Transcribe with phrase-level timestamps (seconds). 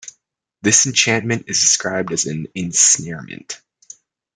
[0.63, 3.61] This enchantment is described as an "ensnarement".